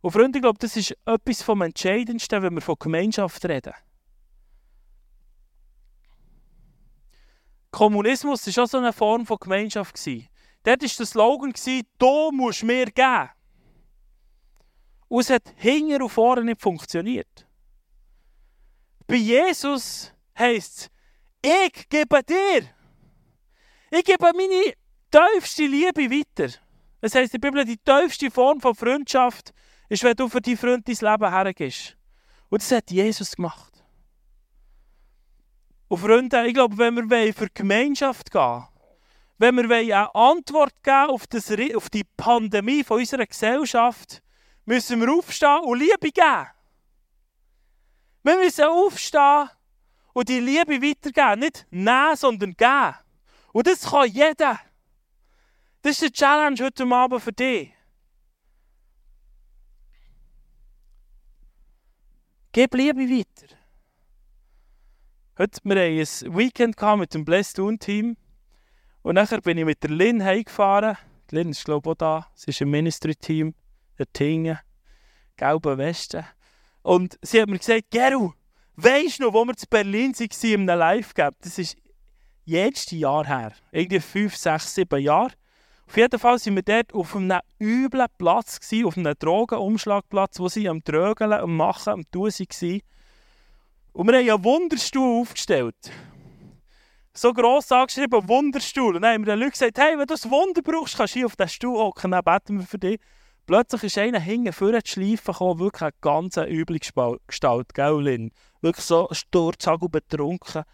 [0.00, 3.72] Und Freunde, ich glaube, das ist etwas vom Entscheidendsten, wenn wir von Gemeinschaft reden.
[7.70, 9.96] Kommunismus war auch so eine Form von Gemeinschaft.
[10.06, 10.26] Dort
[10.66, 11.52] war der Slogan,
[11.98, 13.30] du musst mir geben.
[15.08, 17.46] Und es hat hinten und vorne nicht funktioniert.
[19.06, 20.90] Bei Jesus heisst es,
[21.44, 22.68] ich gebe dir.
[23.90, 24.74] Ich gebe meine
[25.10, 26.52] tiefste Liebe weiter.
[27.00, 29.52] Das heisst in der Bibel, die tiefste Form von Freundschaft
[29.88, 31.96] ist, wenn du für deinen Freund dein Leben hergibst.
[32.48, 33.72] Und das hat Jesus gemacht.
[35.88, 38.64] Und Freunde, ich glaube, wenn wir für Gemeinschaft gehen
[39.38, 44.22] wenn wir eine Antwort geben auf, das, auf die Pandemie von unserer Gesellschaft,
[44.64, 46.46] müssen wir aufstehen und Liebe geben.
[48.22, 49.50] Wir müssen aufstehen
[50.14, 51.40] und die Liebe weitergeben.
[51.40, 52.94] Nicht nehmen, sondern geben.
[53.52, 54.58] Und das kann jeder.
[55.82, 57.70] Das ist die Challenge heute Abend für dich.
[62.52, 63.54] Gib Liebe weiter.
[65.36, 68.16] Heute, wir ein Weekend mit dem Blessed Team.
[69.02, 70.96] Und nachher bin ich mit der Lynn heimgefahren.
[71.30, 72.30] Die Lynn ist, glaube ich, auch da.
[72.34, 73.54] Sie ist im Ministry-Team,
[73.98, 74.58] der Tingen,
[75.36, 76.24] gelbe Weste.
[76.82, 78.32] Und sie hat mir gesagt, Geru,
[78.76, 81.34] weisst du noch, wo wir in Berlin waren, in einem Live-Gap?
[81.40, 81.76] Das ist
[82.44, 83.52] jedes Jahr her.
[83.72, 85.32] Irgendwie fünf, sechs, sieben Jahre.
[85.86, 90.48] Auf jeden Fall waren wir dort auf einem üblen Platz, gewesen, auf einem Drogenumschlagplatz, wo
[90.48, 92.80] sie am Trögeln, am Machen, am Tun waren.
[93.92, 95.76] Und wir haben einen Wunderstuhl aufgestellt.
[97.12, 98.96] So gross angeschrieben, Wunderstuhl.
[98.96, 101.20] Und dann haben wir den Leuten gesagt, hey, wenn du ein Wunder brauchst, kannst du
[101.20, 102.98] hier auf diesen Stuhl hocken, dann beten wir für dich.
[103.46, 106.78] Plötzlich ist einer hinten vorne zu schleifen gekommen, wirklich eine ganz üble
[107.26, 108.32] Gestalt, gell, Lynn?
[108.62, 110.64] Wirklich so sturzhagel betrunken.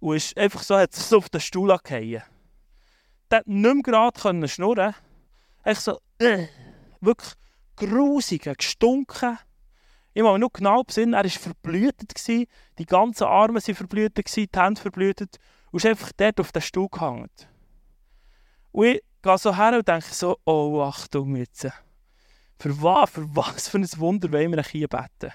[0.00, 2.22] Und ist einfach so, hat so auf den Stuhl gefallen.
[3.30, 4.94] Der konnte nicht mehr gerade schnurren.
[5.64, 6.46] Echt so, äh,
[7.00, 7.32] wirklich
[7.76, 9.38] grusig, gestunken.
[10.12, 12.28] Ich habe nur genau besinnen, er war verblühtet.
[12.28, 15.38] Die ganzen Arme waren verblühtet, die Hände verblühtet.
[15.70, 17.30] Und ist einfach dort auf den Stuhl gehangen.
[18.72, 21.68] Und ich gehe so her und denke so, oh Achtung jetzt.
[22.60, 25.32] Für was, für was für ein Wunder wollen wir hier beten?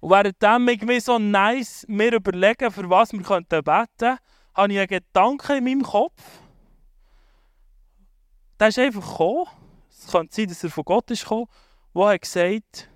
[0.00, 4.18] Und währenddem ich mir so nice mir überlegen, für was wir beten könnten,
[4.54, 6.22] habe ich einen Gedanken in meinem Kopf.
[8.58, 9.46] Der ist einfach gekommen.
[9.90, 11.46] Es könnte sein, dass er von Gott ist gekommen,
[11.92, 12.88] wo er gesagt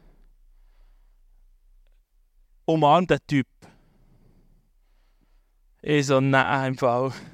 [2.64, 3.46] umarm den Typ.
[5.82, 7.14] Ich so, nein, einfach.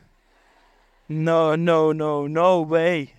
[1.11, 3.17] No, no, no, no way.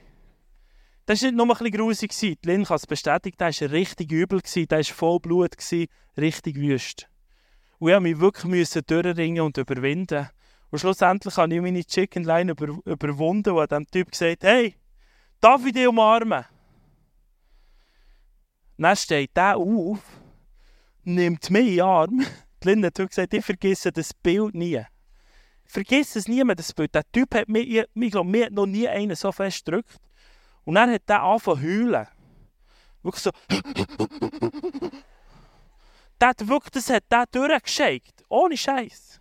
[1.10, 2.12] Das war nicht nur ein bisschen grusig.
[2.20, 5.56] Die Lynn kann es bestätigen, der war richtig übel, der war voll Blut,
[6.16, 7.10] richtig wüst.
[7.80, 10.30] Und ich musste mich wirklich durchringen und überwinden.
[10.70, 14.76] Und schlussendlich habe ich meine Chicken Line über, überwunden und dem Typ gesagt, hey,
[15.42, 16.46] darf ich dich umarmen?
[18.78, 20.04] Dann steht der auf,
[21.06, 22.26] nimmt mich in den Arm.
[22.64, 24.80] Die Lynn hat gesagt, ich vergesse das Bild nie.
[25.66, 26.94] Vergiss es niemand, das Bild.
[26.94, 30.00] Der Typ hat mich, ich, ich glaube, mir hat noch nie einen so fest gedrückt.
[30.66, 32.08] Und dann hat er angefangen zu heulen.
[33.02, 33.32] Wirklich so.
[36.22, 38.24] hat wirklich, das hat der durchgeschickt.
[38.30, 39.20] Ohne Scheiß.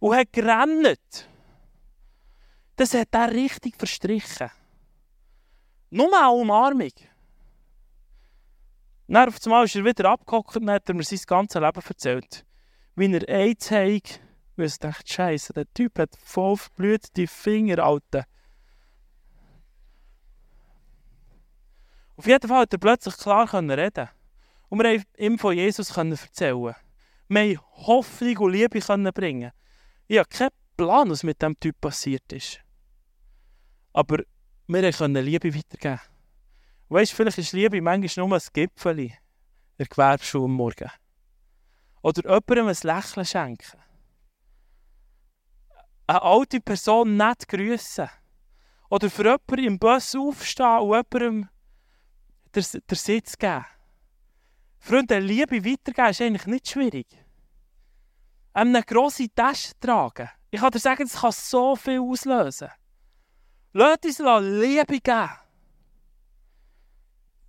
[0.00, 1.28] Und hat gerannt.
[2.76, 4.50] Das hat er richtig verstrichen.
[5.90, 6.90] Nur eine Umarmung.
[9.06, 12.44] Dann auf einmal ist er wieder abgehockt und hat mir sein ganzes Leben erzählt.
[12.96, 14.20] Wie er AIDS hat
[14.56, 18.24] und ich dachte, Scheiße, der Typ hat voll verblühte Finger, Alter.
[22.16, 24.08] Auf jeden Fall konnte er plötzlich klar reden.
[24.68, 26.74] Und wir konnten ihm von Jesus erzählen.
[27.28, 28.80] Wir haben Hoffnung und Liebe
[29.12, 29.52] bringen.
[30.06, 32.60] Ich habe keinen Plan, was mit diesem Typ passiert ist.
[33.92, 34.18] Aber
[34.66, 36.00] wir können Liebe weitergeben.
[36.88, 39.12] Weißt du, vielleicht ist Liebe manchmal nur ein Gipfel in
[39.78, 40.90] der Gewerbeschule am Morgen.
[42.02, 43.84] Oder jemandem ein Lächeln schenken
[46.06, 48.08] eine alte Person nicht grüßen.
[48.90, 51.48] Oder für jemanden im Bus aufstehen und jemandem
[52.54, 53.64] den, den Sitz geben.
[54.78, 57.06] Freunde, Liebe weitergeben ist eigentlich nicht schwierig.
[58.52, 60.28] Eine grosse Tasche tragen.
[60.50, 62.68] Ich kann dir sagen, das kann so viel auslösen.
[63.72, 65.30] Lass uns Liebe geben.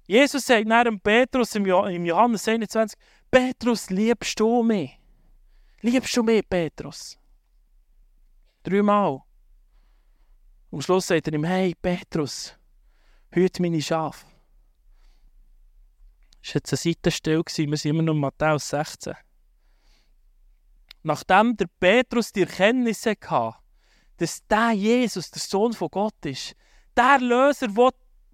[0.07, 2.97] Jesus sagt nach dem Petrus im Johannes 21,
[3.29, 4.99] Petrus, liebst du mich?
[5.81, 7.17] Liebst du mich, Petrus?
[8.63, 9.21] Dreimal.
[10.71, 12.53] Am Schluss sagt er ihm, hey Petrus,
[13.31, 14.25] hüte meine Schafe.
[16.45, 19.15] War jetzt eine Seitenstelle, wir sind immer noch in Matthäus 16.
[21.01, 23.55] Nachdem der Petrus die Erkenntnis hatte,
[24.17, 26.55] dass der Jesus der Sohn von Gott ist,
[26.95, 27.89] der Löser, der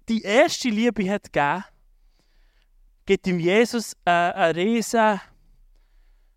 [0.08, 1.64] die erste Liebe hat gegeben,
[3.06, 5.20] gibt ihm Jesus äh, einen riesen,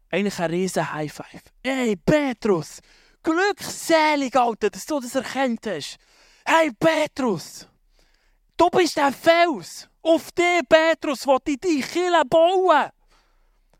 [0.10, 1.44] eigentlich einen riesen High Five.
[1.64, 2.80] Hey Petrus,
[3.22, 5.98] glückselig, Alter, dass du das erkannt hast.
[6.46, 7.68] Hey, Petrus,
[8.56, 9.90] du bist der Fels.
[10.06, 12.92] Auf dich, Petrus, will ich die Kille bauen.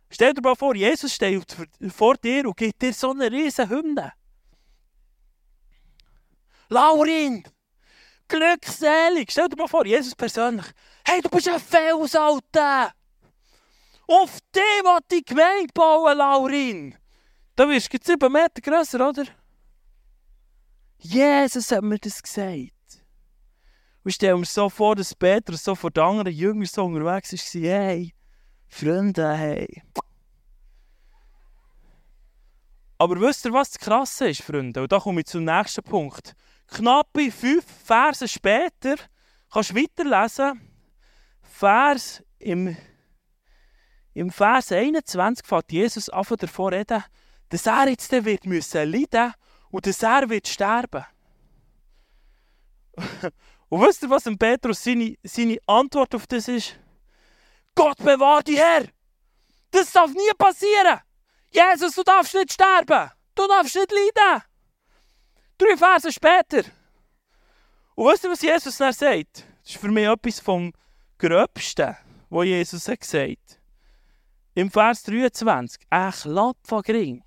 [0.10, 1.56] Stell dir mal vor, Jesus steht
[1.96, 4.12] vor dir und gibt dir so eine riesen Hymne.
[6.70, 7.44] Laurin,
[8.28, 9.30] glückselig.
[9.30, 10.66] Stell dir mal vor, Jesus persönlich.
[11.06, 12.92] Hey, du bist ein Fels, Alter.
[14.08, 16.98] Auf dich will die Gemeinde bauen, Laurin.
[17.56, 19.26] Da wirst du sieben Meter grösser, oder?
[20.98, 22.75] Jesus hat mir das gesagt.
[24.06, 27.34] Und ich stelle mir so vor, dass Petrus so vor den anderen Jüngern so unterwegs
[27.34, 28.14] war, hey,
[28.68, 29.82] Freunde, hey.
[33.00, 34.84] Aber wisst ihr, was das Krasse ist, Freunde?
[34.84, 36.36] Und da komme ich zum nächsten Punkt.
[36.68, 38.98] Knappe fünf Verse später
[39.52, 40.62] kannst du weiterlesen.
[41.42, 42.78] Vers im,
[44.14, 47.04] im Vers 21 fängt Jesus an davon reden,
[47.50, 49.34] dass er jetzt wird müssen
[49.72, 51.06] und dass er wird sterben.
[53.76, 56.80] und wisst ihr, was dem Petrus seine, seine Antwort auf das ist?
[57.76, 58.86] Gott bewahre dich Herr!
[59.70, 61.02] Das darf nie passieren!
[61.52, 63.12] Jesus, du darfst nicht sterben!
[63.36, 64.44] Du darfst nicht leiden!
[65.58, 66.64] Drei Verse später.
[67.96, 69.46] Und wisst ihr, was Jesus dann sagt?
[69.62, 70.72] Das ist für mich etwas vom
[71.18, 71.98] Gröbsten,
[72.30, 73.60] was Jesus hat gesagt
[74.54, 75.82] Im Vers 23.
[75.90, 77.26] Ein Klapp von Gring.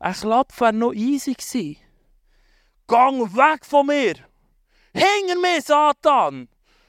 [0.00, 1.78] Ein Klapp wäre noch easy.
[2.88, 4.33] Gang weg von mir!
[4.94, 6.48] Hinter mir, Satan!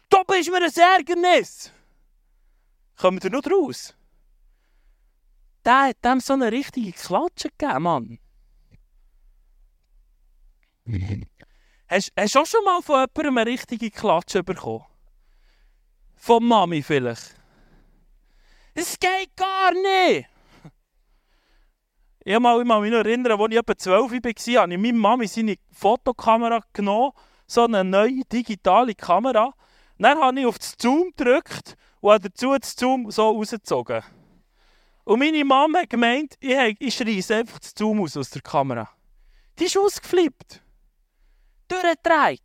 [0.09, 1.71] Du bist mir ein Ärgernis!
[2.97, 3.95] Kommt ihr noch raus?
[5.65, 8.19] Der hat dem so eine richtige Klatsche gegeben, Mann.
[11.87, 14.85] hast, hast du auch schon mal von jemandem eine richtige Klatsche bekommen?
[16.15, 17.35] Von Mami vielleicht?
[18.75, 20.29] Es geht gar nicht!
[22.27, 25.55] Ich ich mich noch erinnern, als ich etwa 12 war, habe ich meiner Mami seine
[25.71, 27.11] Fotokamera genommen,
[27.47, 29.53] so eine neue digitale Kamera.
[29.97, 34.03] Dann habe ich auf das Zoom gedrückt und habe dazu das Zoom so rausgezogen.
[35.05, 38.89] Und meine Mama hat gemeint, ich, ich schreie einfach das Zoom aus aus der Kamera.
[39.60, 40.62] Die ist ausgeflippt.
[41.67, 42.41] Durchgedreht.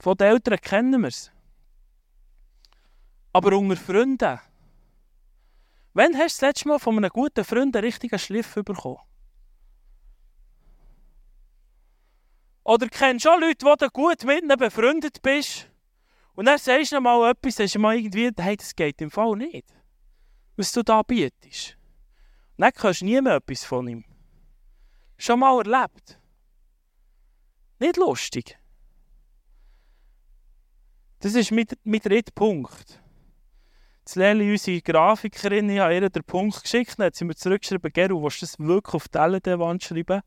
[0.00, 1.32] Von den Eltern kennen wir es.
[3.32, 4.40] Aber unter Freunden.
[5.92, 8.98] Wann hast du das letzte Mal von einem guten Freund einen richtigen Schliff bekommen?
[12.68, 15.70] Oder kennst du auch Leute, die du gut mit ihnen befreundet bist?
[16.34, 19.36] Und dann sagst du mal etwas, sagst du mal irgendwie, hey, das geht im Fall
[19.36, 19.64] nicht.
[20.54, 21.78] Was du da bietest.
[22.58, 24.04] Und dann hörst du nie mehr etwas von ihm.
[25.16, 26.20] Schon mal erlebt.
[27.78, 28.58] Nicht lustig.
[31.20, 33.02] Das ist mein, mein dritter Punkt.
[34.00, 37.90] Jetzt Leli, unsere Grafikerin, ich habe ihr den Punkt geschickt, dann hat sie mir zurückgeschrieben,
[37.94, 40.20] Geru, willst du das wirklich auf die LED-Wand schreiben?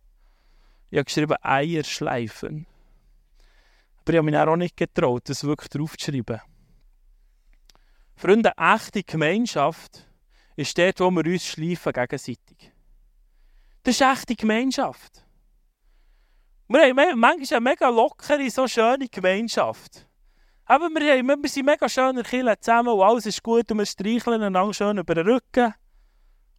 [0.91, 2.67] Ich habe geschrieben, Eier schleifen.
[4.01, 6.41] Aber ich habe mich auch nicht getraut, das wirklich draufzuschreiben.
[8.15, 10.05] Freunde, echte Gemeinschaft
[10.57, 12.71] ist dort, wo wir uns schleifen gegenseitig.
[13.83, 15.25] Das ist echte Gemeinschaft.
[16.67, 20.05] Wir haben manchmal eine mega lockere, so schöne Gemeinschaft.
[20.65, 23.85] Aber wir, haben, wir sind mega schöner Killer zusammen und alles ist gut und wir
[23.85, 25.73] streicheln einander schön über den Rücken.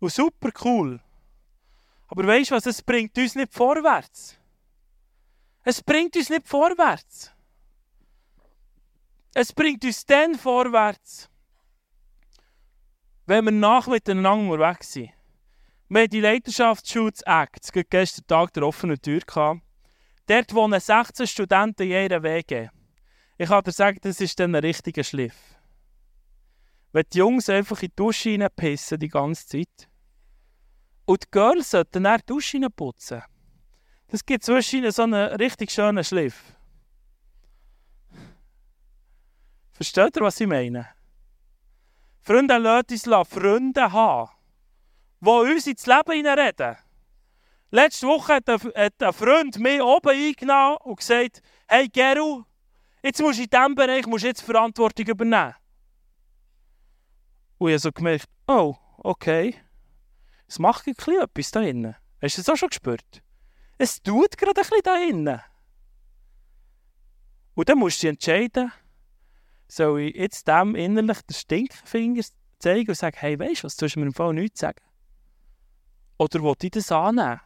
[0.00, 1.00] Und super cool.
[2.12, 4.36] Aber weißt du was, es bringt uns nicht vorwärts.
[5.62, 7.32] Es bringt uns nicht vorwärts.
[9.32, 11.30] Es bringt uns dann vorwärts,
[13.24, 15.08] wenn wir nach miteinander weg sind.
[15.88, 19.22] Wir haben die Leiterschaftsschule Act, gestern Tag der offenen Tür.
[20.26, 22.68] Dort wohnen 16 Studenten jeder WG.
[23.38, 25.56] Ich kann dir sagen, das ist dann ein richtiger Schliff.
[26.92, 29.88] Wenn die Jungs einfach in die Dusche pissen die ganze Zeit.
[31.04, 33.22] Und die Girls sollten dann die Dusche putzen.
[34.08, 36.56] Das gibt zwischen so einen richtig schönen Schliff.
[39.72, 40.88] Versteht ihr, was ich meine?
[42.20, 44.30] Freunde, lasst uns Freunde haben,
[45.20, 46.76] die uns ins Leben hineinreden.
[47.70, 52.44] Letzte Woche hat ein, Freund mich oben eingenommen und gesagt, hey Geru,
[53.04, 55.54] Jetzt musst du in diesem Bereich musst jetzt Verantwortung übernehmen.
[57.58, 59.56] Und ich habe so gemerkt, oh, okay.
[60.52, 61.96] Es macht ein bisschen etwas da innen.
[62.20, 63.22] Hast du das auch schon gespürt?
[63.78, 65.40] Es tut gerade ein bisschen da innen.
[67.54, 68.70] Und dann musst du dich entscheiden,
[69.66, 72.22] soll ich jetzt dem innerlich den Stinkfinger
[72.58, 74.84] zeigen und sagen, hey, weißt du was, du hast mir im Fall nichts sagen.
[76.18, 77.40] Oder will ich das annehmen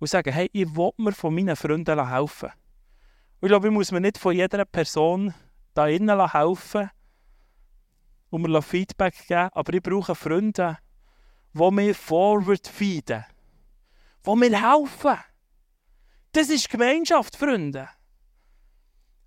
[0.00, 2.50] und sagen, hey, ich will mir von meinen Freunden helfen.
[3.40, 5.32] Und ich glaube, ich muss mir nicht von jeder Person
[5.74, 6.90] da innen helfen
[8.30, 10.76] und mir Feedback geben, aber ich brauche Freunde,
[11.52, 13.24] die mir forward feeden,
[14.24, 15.18] die mir helfen.
[16.32, 17.88] Das ist Gemeinschaft, Freunde.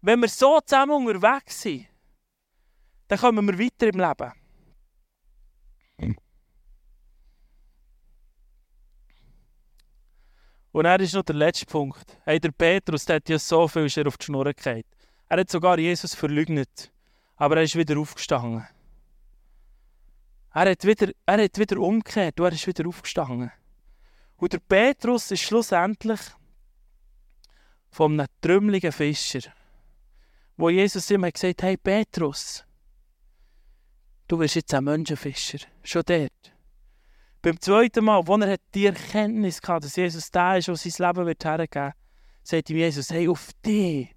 [0.02, 1.88] Wenn wir so zusammen unterwegs sind,
[3.08, 4.34] dann kommen wir weiter im Leben.
[10.74, 12.18] Und er ist noch der letzte Punkt.
[12.24, 14.88] Hey, der Petrus der hat ja so viel ist er auf die Schnur gehabt.
[15.30, 16.92] Er hat sogar Jesus verleugnet.
[17.36, 18.68] Aber er ist wieder aufgestanden.
[20.54, 23.52] Er hat wieder, er hat wieder umgekehrt und er ist wieder aufgestanden.
[24.38, 26.20] Und der Petrus ist schlussendlich
[27.90, 29.52] von einem trümmeligen Fischer,
[30.58, 32.64] wo Jesus ihm hat hey Petrus,
[34.28, 36.54] du wirst jetzt ein Menschenfischer, schon dort.
[37.42, 41.26] Beim zweiten Mal, wo er die Erkenntnis hatte, dass Jesus da ist, der sein Leben
[41.26, 41.96] wird hergeben wird,
[42.44, 44.16] sagt ihm Jesus, hey, auf dich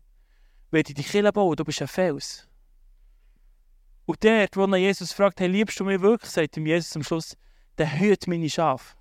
[0.70, 2.45] werde ich Kille bauen, du bist ein Fels.
[4.07, 7.02] Und dort, wo er Jesus fragt, hey, liebst du mich wirklich, sagt ihm Jesus am
[7.02, 7.36] Schluss,
[7.76, 8.96] der hüt meine Schafe.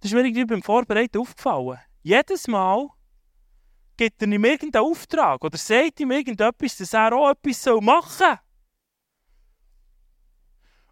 [0.00, 1.78] Das ist mir irgendwie beim Vorbereiten aufgefallen.
[2.02, 2.88] Jedes Mal
[3.96, 8.38] gibt er ihm irgendeinen Auftrag oder sagt ihm irgendetwas, dass er auch etwas machen soll.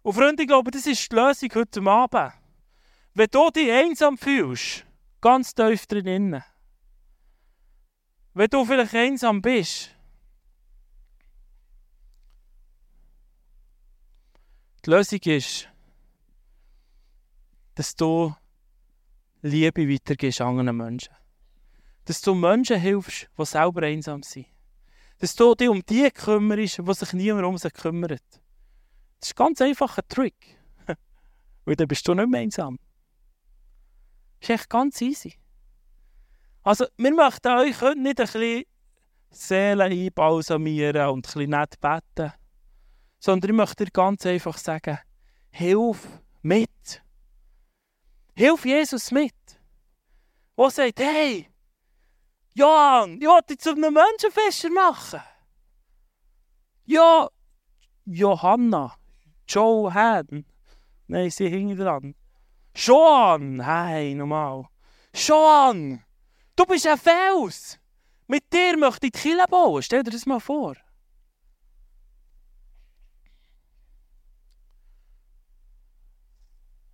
[0.01, 2.33] Und Freunde, ich glaube, das ist die Lösung heute Abend.
[3.13, 4.85] Wenn du dich einsam fühlst,
[5.19, 6.41] ganz tief drin,
[8.33, 9.89] wenn du vielleicht einsam bist,
[14.85, 15.67] die Lösung ist,
[17.75, 18.35] dass du
[19.41, 21.13] Liebe weitergibst anderen Menschen.
[22.05, 24.47] Dass du Menschen hilfst, die selber einsam sind.
[25.19, 28.21] Dass du dich um die kümmerst, die sich niemand um sie kümmert.
[29.19, 30.57] Das ist ganz einfach ein Trick.
[31.65, 32.79] Weil dann bist du nicht mehr einsam.
[34.39, 35.35] Das ist echt ganz easy.
[36.63, 38.63] Also, wir möchten euch nicht ein bisschen
[39.31, 42.33] Seelen einbalsamieren und ein bisschen nett beten,
[43.19, 44.99] sondern ich möchte dir ganz einfach sagen,
[45.49, 46.07] hilf
[46.41, 47.03] mit.
[48.35, 49.33] Hilf Jesus mit.
[50.57, 51.49] Der sagt, hey,
[52.53, 55.21] Johann, ich wollte dich zu einem Menschenfischer machen.
[56.85, 57.29] Ja,
[58.05, 58.95] Johanna,
[59.47, 60.45] Johan.
[61.07, 62.15] Nein, sie hingen dran.
[62.75, 64.65] Johan, hey, normal.
[65.13, 66.03] Johan,
[66.55, 67.79] du bist ein Fels.
[68.27, 69.81] Mit dir möchte ich die Kille bauen.
[69.81, 70.75] Stell dir das mal vor.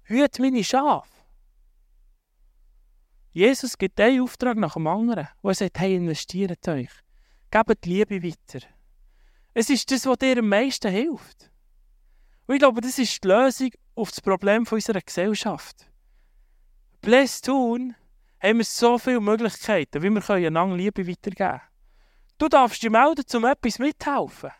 [0.07, 1.09] Hüt meine Schafe.
[3.31, 5.27] Jesus gibt einen Auftrag nach dem anderen.
[5.41, 6.91] Und er sagt, hey, investiert euch.
[7.49, 8.65] Gebt Liebe weiter.
[9.53, 11.49] Es ist das, was dir am meisten hilft.
[12.45, 15.87] Und ich glaube, das ist die Lösung auf das Problem unserer Gesellschaft.
[17.01, 17.95] Bless tun,
[18.39, 21.61] haben wir so viele Möglichkeiten, wie wir einander Liebe weitergeben können.
[22.37, 24.51] Du darfst dich melden, um etwas mithelfen.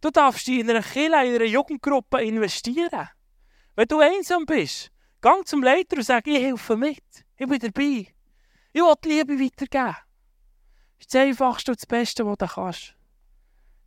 [0.00, 3.08] Du darfst dich in einer Kirche, in einer Jugendgruppe investieren.
[3.76, 7.02] Wenn du einsam bist, gang zum Leiter und sag, ich helfe mit.
[7.36, 8.14] Ich bin dabei.
[8.72, 9.96] Ich will die Liebe weitergeben.
[10.98, 12.94] Das ist das Einfachste und das Beste, was du kannst.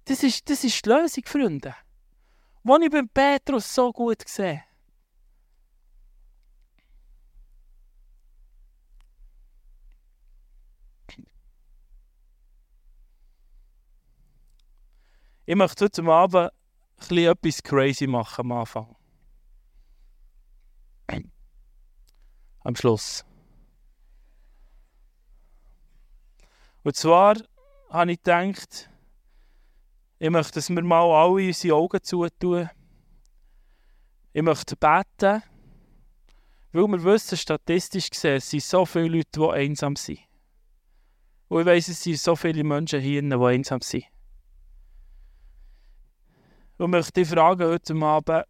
[0.05, 1.75] Das ist, das ist die Lösung, Freunde.
[2.63, 4.63] Die ich beim Petrus so gut sehe.
[15.45, 16.51] Ich möchte heute Abend
[17.09, 18.96] etwas crazy machen am Anfang.
[22.67, 23.23] Am Schluss.
[26.83, 27.37] Und zwar
[27.89, 28.89] habe ich gedacht,
[30.19, 32.69] ich möchte, dass wir mal alle unsere Augen zutun.
[34.33, 35.43] Ich möchte beten,
[36.73, 40.19] weil wir wissen, statistisch gesehen, es sind so viele Leute, die einsam sind.
[41.47, 44.03] Und ich weiss, es sind so viele Menschen hier, die einsam sind.
[46.77, 48.45] Und möchte dich fragen heute Abend,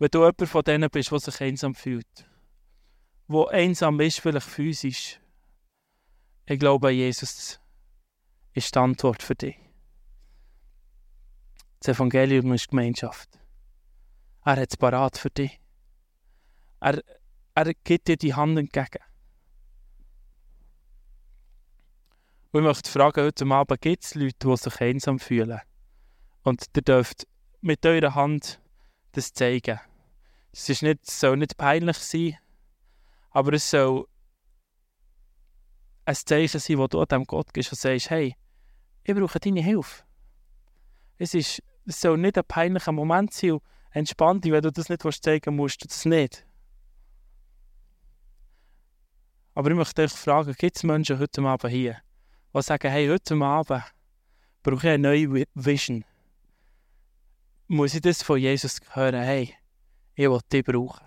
[0.00, 2.26] wenn du jemand von denen bist, der sich einsam fühlt,
[3.28, 5.20] der einsam ist, vielleicht physisch,
[6.46, 7.60] ich glaube, Jesus
[8.54, 9.56] ist die Antwort für dich.
[11.80, 13.28] Das Evangelium ist Gemeinschaft.
[14.44, 15.60] Er hat es parat für dich.
[16.80, 17.02] Er,
[17.54, 19.04] er gibt dir die Hand entgegen.
[22.52, 25.60] Und ich möchte fragen, heute Abend gibt es Leute, die sich einsam fühlen?
[26.42, 27.26] Und ihr dürft
[27.60, 28.60] mit eurer Hand
[29.12, 29.78] das zeigen.
[30.52, 32.36] Es, ist nicht, soll nicht peinlich sein,
[33.30, 34.06] aber es soll
[36.04, 38.34] ein Zeichen sein, wo du dem Gott gibst und sagst, hey,
[39.04, 40.04] ich brauche deine Hilfe.
[41.18, 45.02] Es, ist, es soll nicht ein peinlicher Moment sein und entspannt wenn du das nicht
[45.22, 46.46] zeigen musst, das nicht.
[49.54, 51.98] Aber ich möchte euch fragen, gibt es Menschen heute Abend hier,
[52.54, 53.82] die sagen, hey, heute Abend
[54.62, 56.04] brauche ich eine neue Vision.
[57.66, 59.54] Muss ich das von Jesus hören, hey,
[60.20, 61.06] ich will dich brauchen.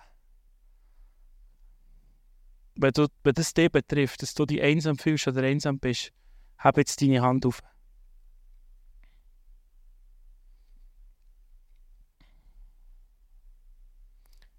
[2.75, 6.11] Wenn, du, wenn das dich betrifft, dass du dich einsam fühlst oder einsam bist,
[6.57, 7.61] hab jetzt deine Hand auf.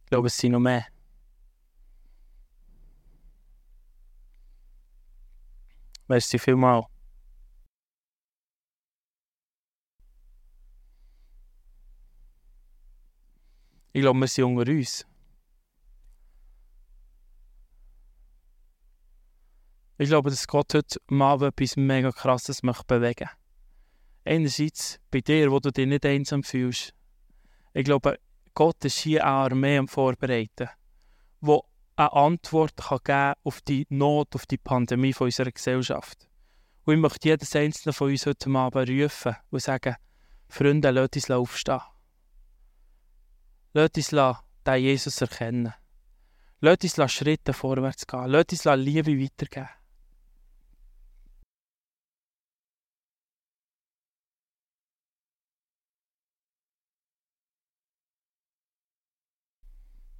[0.04, 0.86] Ich glaube, es sind noch mehr.
[6.06, 6.93] Merci vielmals.
[13.96, 15.06] Ich glaube, wir sind unter uns.
[19.98, 23.28] Ich glaube, dass Gott heute mal etwas mega krasses möchte bewegen
[24.24, 26.92] Einerseits bei dir, wo du dich nicht einsam fühlst.
[27.72, 28.18] Ich glaube,
[28.52, 30.70] Gott ist hier eine Armee am Vorbereiten,
[31.40, 31.58] die
[31.94, 36.28] eine Antwort kann geben auf die Not, auf die Pandemie von unserer Gesellschaft.
[36.84, 39.94] Und ich möchte jedes einzelne von uns heute Abend rufen und sagen,
[40.48, 41.93] Freunde, lasst uns aufstehen.
[43.76, 44.10] Lasst uns
[44.64, 45.74] den Jesus erkennen.
[46.60, 48.26] Lasst uns Schritte vorwärts gehen.
[48.26, 49.68] Lasst uns Liebe weitergeben.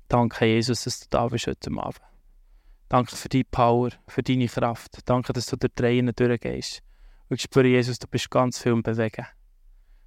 [0.09, 2.00] Danke, Jesus, dass du da bist heute Abend.
[2.88, 4.98] Danke für deine Power, für deine Kraft.
[5.09, 6.82] Danke, dass du durch die Reihen durchgehst.
[7.28, 9.26] Und ich spüre, Jesus, du bist ganz viel im Bewegen.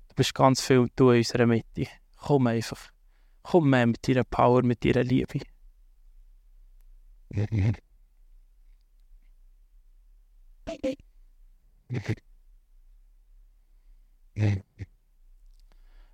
[0.10, 1.88] Du bist ganz viel in unserer Mitte.
[2.18, 2.92] Komm einfach.
[3.50, 5.40] Komm mehr mit deiner Power, mit deiner Liebe.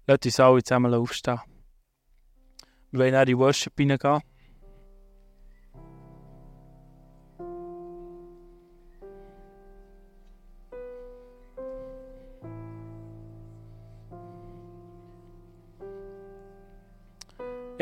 [0.05, 1.39] Lass uns alle zusammen aufstehen.
[2.91, 4.21] Wir wollen in die Worship hineingehen.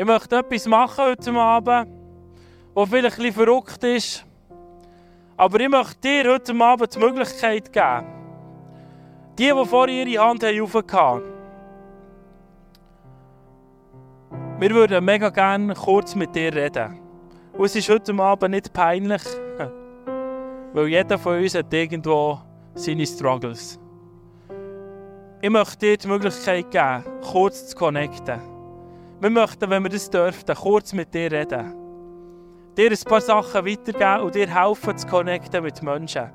[0.02, 1.88] Ich möchte etwas machen heute Abend,
[2.74, 4.26] was vielleicht bisschen verrückt ist.
[5.36, 8.06] Aber ich möchte dir heute Abend die Möglichkeit geben,
[9.38, 11.22] die, die vorher ihre Hand hochgehalten haben,
[14.58, 16.98] Wir würden mega gerne kurz mit dir reden.
[17.52, 19.22] Und es ist heute Abend nicht peinlich,
[20.72, 22.40] weil jeder von uns hat irgendwo
[22.74, 23.78] seine Struggles.
[25.40, 28.51] Ich möchte dir die Möglichkeit geben, kurz zu connecten.
[29.22, 31.72] Wir möchten, wenn wir das dürfen, kurz mit dir reden.
[32.76, 36.28] Dir ein paar Sachen weitergeben und dir helfen zu connecten mit Menschen.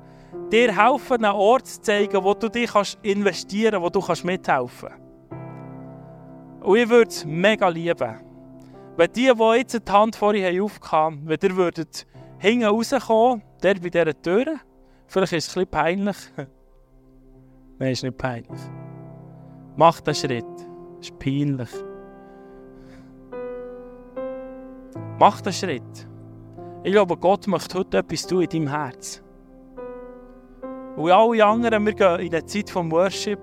[0.50, 2.70] Dir helfen, einen Ort zu zeigen, wo du dich
[3.02, 6.64] investieren kannst, wo du mithelfen kannst.
[6.64, 8.20] Und ich würde es mega lieben,
[8.96, 12.06] wenn die, die jetzt die Hand vorhin aufkamen, wenn ihr würdet
[12.38, 14.46] hinten rauskommen, der bei dieser Tür,
[15.08, 16.16] vielleicht ist es ein bisschen peinlich.
[17.78, 18.60] Nein, ist nicht peinlich.
[19.76, 20.46] Mach den Schritt.
[20.96, 21.68] Das ist peinlich.
[25.18, 26.08] Mach den Schritt.
[26.84, 29.20] Ich glaube, Gott möchte heute etwas tun in deinem Herz.
[30.96, 33.40] Und alle anderen, wir gehen in der Zeit vom Worship.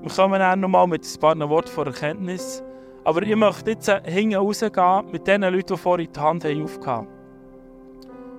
[0.00, 2.60] Wir kommen dann nochmal mit ein paar Worten von Erkenntnis.
[3.04, 7.08] Aber ich möchte jetzt hinten rausgehen mit den Leuten, die vorhin die Hand haben aufgehauen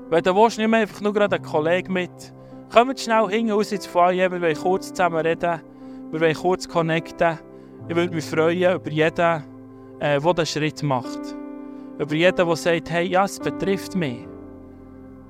[0.09, 2.33] Wenn du willst, nimm einfach nur gerade einen Kollegen mit.
[2.69, 5.61] Kommt schnell hinten raus ins Foyer, wir wollen kurz zusammen reden.
[6.11, 7.39] Wir wollen kurz connecten.
[7.87, 9.43] Ich würde mich freuen über jeden,
[9.99, 11.42] äh, der diesen Schritt macht.
[11.99, 14.27] Über jeden, der sagt, hey, ja, es betrifft mich.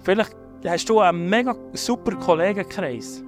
[0.03, 0.35] Vielleicht
[0.65, 3.23] hast du einen mega super Kollegenkreis.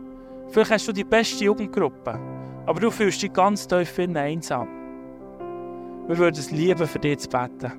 [0.49, 2.19] Vielleicht hast du die beste Jugendgruppe.
[2.65, 4.67] Aber du fühlst dich ganz tief einsam.
[6.07, 7.71] Wir würden es lieben, für dich zu beten.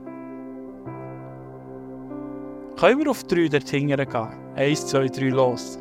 [2.78, 4.28] Können wir auf drei dort hingern gehen?
[4.54, 5.78] Eins, zwei, drei, los.